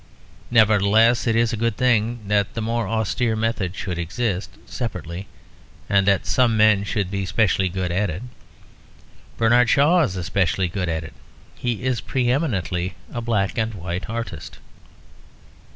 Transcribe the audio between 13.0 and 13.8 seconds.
a black and